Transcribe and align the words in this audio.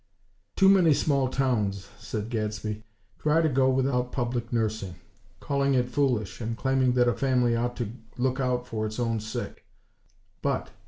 "Too 0.55 0.67
many 0.67 0.95
small 0.95 1.27
towns," 1.27 1.87
said 1.99 2.31
Gadsby, 2.31 2.81
"try 3.19 3.39
to 3.41 3.47
go 3.47 3.69
without 3.69 4.11
public 4.11 4.51
nursing; 4.51 4.95
calling 5.39 5.75
it 5.75 5.91
foolish, 5.91 6.41
and 6.41 6.57
claiming 6.57 6.93
that 6.93 7.07
a 7.07 7.13
family 7.13 7.55
ought 7.55 7.75
to 7.75 7.89
look 8.17 8.39
out 8.39 8.65
for 8.65 8.87
its 8.87 8.99
own 8.99 9.19
sick. 9.19 9.63
BUT! 10.41 10.71